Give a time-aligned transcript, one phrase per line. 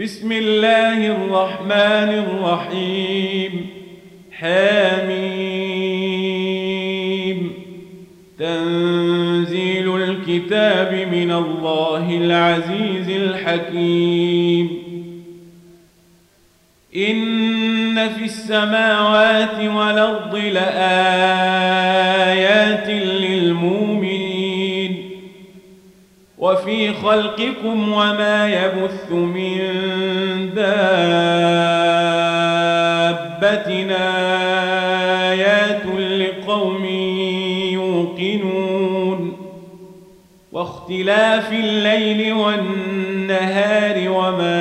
[0.00, 3.66] بسم الله الرحمن الرحيم
[4.32, 5.20] حميم
[8.38, 14.70] تنزيل الكتاب من الله العزيز الحكيم
[16.96, 22.19] إن في السماوات والأرض لآيات
[26.70, 29.58] وفي خلقكم وما يبث من
[30.54, 30.70] دابة.
[35.30, 36.84] آيات لقوم
[37.72, 39.36] يوقنون.
[40.52, 44.59] واختلاف الليل والنهار وما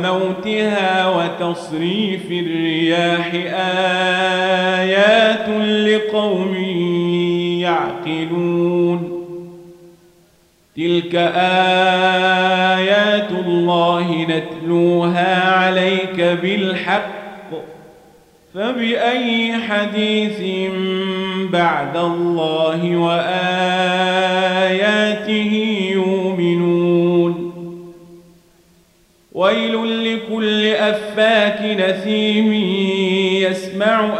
[0.00, 3.32] بعد موتها وتصريف الرياح
[4.80, 5.48] آيات
[5.86, 6.54] لقوم
[7.60, 9.26] يعقلون.
[10.76, 11.14] تلك
[12.74, 17.20] آيات الله نتلوها عليك بالحق.
[18.54, 20.70] فبأي حديث
[21.52, 24.20] بعد الله وآياته
[29.84, 32.52] لكل أفاك نثيم
[33.42, 34.18] يسمع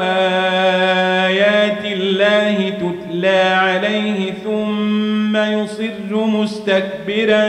[1.27, 7.48] آيات الله تتلى عليه ثم يصر مستكبرا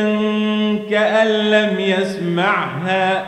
[0.90, 3.26] كأن لم يسمعها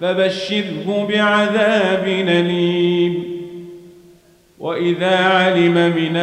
[0.00, 3.36] فبشره بعذاب أليم
[4.58, 6.16] وإذا علم من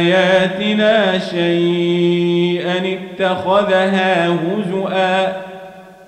[0.00, 5.49] آياتنا شيئا اتخذها هزؤا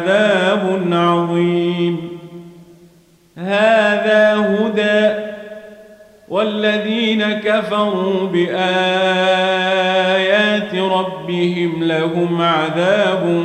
[0.00, 2.18] عذاب عظيم.
[3.38, 5.30] هذا هدى
[6.28, 8.60] والذين كفروا بآيات
[10.74, 13.44] ربهم لهم عذاب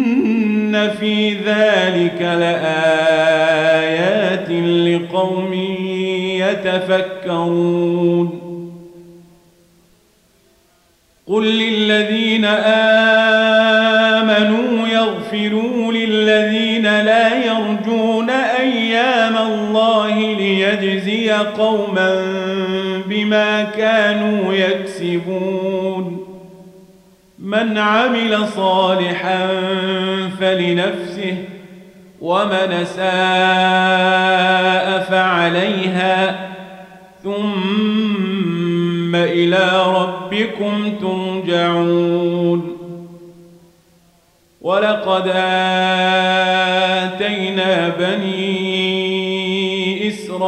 [0.75, 3.61] في ذلك لآيات
[4.87, 5.53] لقوم
[6.41, 8.41] يتفكرون
[11.27, 12.45] قل للذين
[14.25, 22.15] آمنوا يغفروا للذين لا يرجون أيام الله ليجزي قوما
[23.07, 25.70] بما كانوا يكسبون
[27.41, 29.47] من عمل صالحا
[30.39, 31.37] فلنفسه
[32.21, 33.05] ومن ساء
[35.09, 36.49] فعليها.
[37.23, 42.77] ثم إلى ربكم ترجعون.
[44.61, 45.27] ولقد
[46.95, 48.51] آتينا بني
[50.07, 50.41] إسرائيل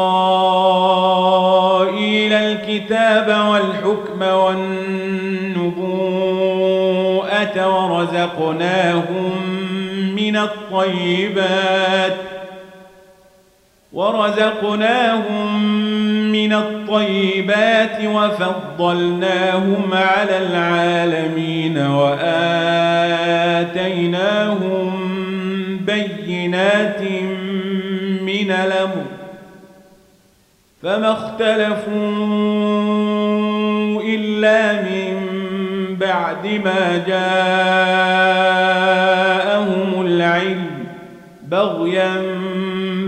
[2.34, 4.22] الكتاب والحكم
[7.58, 9.32] والنبوءة ورزقناهم
[10.16, 12.18] من الطيبات
[13.94, 15.64] ورزقناهم
[16.32, 22.34] من الطيبات وفضلناهم على العالمين وآتيناهم
[25.86, 27.02] بينات
[28.22, 29.06] من الأمر
[30.84, 31.94] فما اختلفوا
[34.04, 34.93] إلا من
[36.24, 37.26] بعد ما جاءهم
[40.06, 40.70] العلم
[41.52, 42.14] بغيا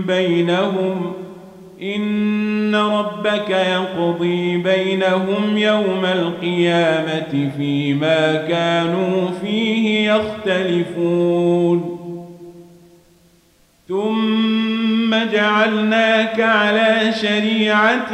[0.06, 1.12] بينهم
[1.82, 11.98] إن ربك يقضي بينهم يوم القيامة فيما كانوا فيه يختلفون.
[13.88, 18.12] ثم جعلناك على شريعة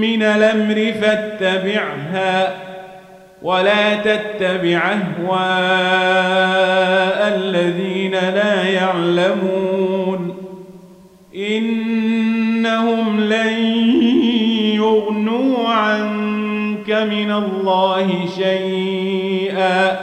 [0.00, 2.73] من الأمر فاتبعها
[3.44, 5.34] ولا تتبع أهواء
[7.36, 10.36] الذين لا يعلمون.
[11.36, 13.52] إنهم لن
[14.74, 20.00] يغنوا عنك من الله شيئا.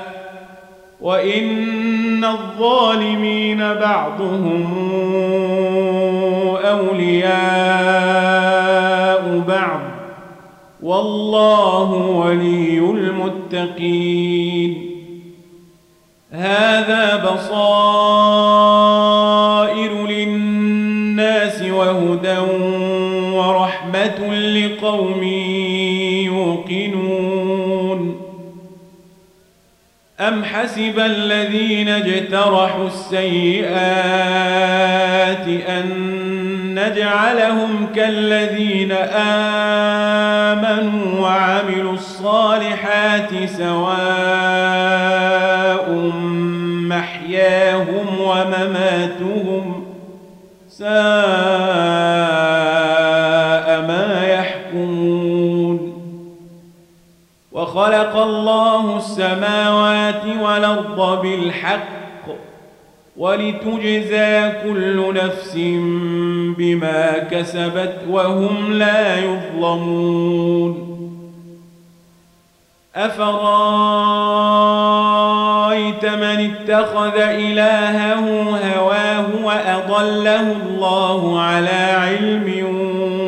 [1.01, 4.67] وإن الظالمين بعضهم
[6.65, 7.81] أولياء
[9.47, 9.79] بعض.
[10.83, 12.60] والله ولي
[13.53, 14.91] المتقين.
[16.31, 17.67] هذا بصائر
[20.07, 22.39] للناس وهدى
[23.33, 25.23] ورحمة لقوم
[26.25, 28.21] يوقنون.
[30.19, 33.67] أم حسب الذين اجترحوا السيئات
[35.47, 36.11] أن
[36.81, 38.91] نجعلهم كالذين
[40.51, 43.91] آمنوا وعملوا الصالحات سواء
[46.89, 49.83] محياهم ومماتهم
[50.69, 50.91] ساء
[53.87, 55.77] ما يحكمون.
[57.51, 62.00] وخلق الله السماوات والأرض بالحق
[63.17, 65.57] ولتجزى كل نفس
[66.57, 70.91] بما كسبت وهم لا يظلمون.
[72.95, 73.25] أفرأيت
[76.05, 78.19] من اتخذ إلهه
[78.75, 82.65] هواه وأضله الله على علم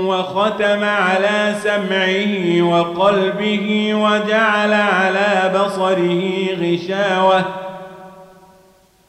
[0.07, 7.62] وختم على سمعه وقلبه وجعل على بصره غشاوةً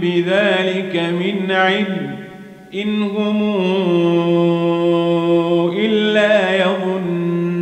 [0.00, 2.16] بذلك من علم
[2.74, 3.42] إن هم
[5.78, 7.54] إلا يظنون.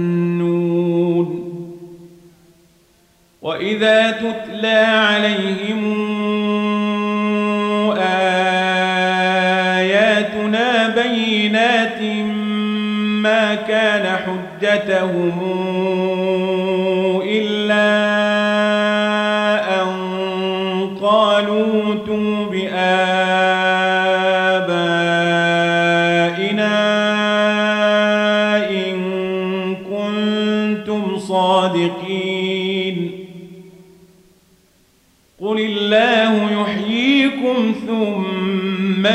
[3.43, 6.03] وإذا تتلى عليهم
[9.83, 12.03] آياتنا بينات
[13.23, 15.41] ما كان حجتهم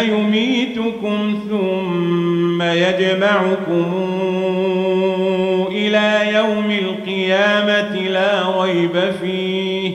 [0.01, 3.93] يميتكم ثم يجمعكم
[5.71, 9.91] إلى يوم القيامة لا ريب فيه.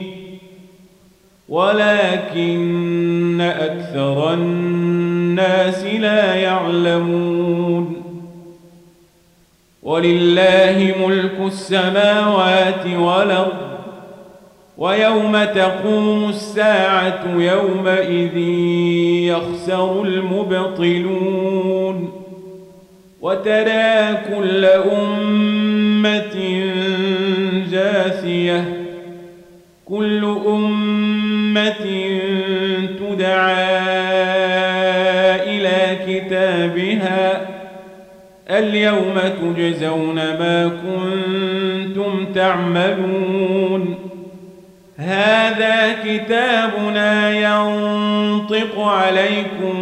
[1.49, 8.02] ولكن أكثر الناس لا يعلمون.
[9.83, 13.73] ولله ملك السماوات والأرض
[14.77, 18.37] ويوم تقوم الساعة يومئذ
[19.27, 21.83] يخسر المبطلون
[23.21, 26.35] وترى كل أمة
[27.71, 28.83] جاثية
[29.85, 31.85] كل أمة
[32.99, 33.83] تدعى
[35.43, 37.32] إلى كتابها
[38.59, 43.95] اليوم تجزون ما كنتم تعملون.
[44.97, 49.73] هذا كتابنا ينطق عليكم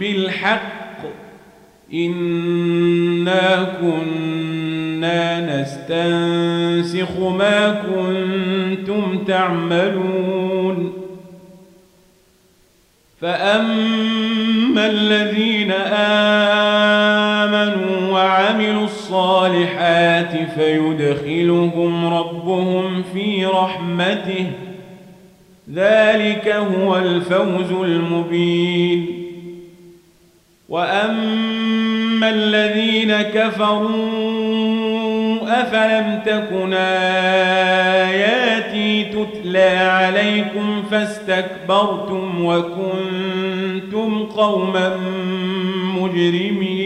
[0.00, 0.98] بالحق.
[1.94, 10.92] إنا كنا نستنسخ ما كنتم تعملون.
[13.20, 16.45] فأما الذين آمنوا
[19.06, 24.46] الصالحات فيدخلهم ربهم في رحمته.
[25.74, 29.06] ذلك هو الفوز المبين.
[30.68, 33.86] وأما الذين كفروا
[35.42, 36.72] أفلم تكن
[37.92, 44.96] آياتي تتلى عليكم فاستكبرتم وكنتم قوما
[46.00, 46.85] مجرمين؟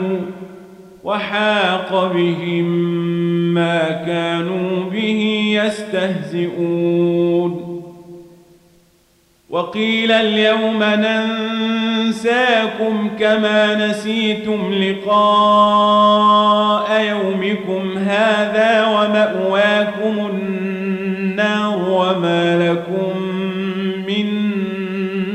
[1.11, 2.65] وحاق بهم
[3.53, 7.51] ما كانوا به يستهزئون.
[9.49, 10.83] وقيل اليوم
[12.07, 12.29] ننساكم
[13.19, 16.21] كما نسيتم لقاء
[17.03, 23.21] يومكم هذا ومأواكم النار وما لكم
[24.07, 24.27] من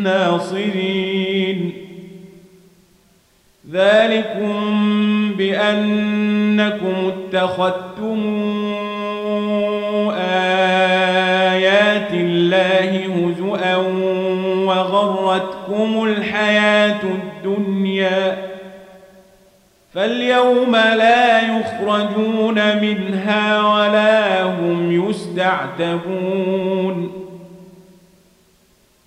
[0.02, 1.72] ناصرين.
[3.72, 4.55] ذلكم
[5.72, 8.20] بأنكم اتخذتم
[10.18, 13.76] آيات الله هزؤا
[14.66, 18.36] وغرتكم الحياة الدنيا
[19.94, 26.36] فاليوم لا يخرجون منها ولا هم يستعتبون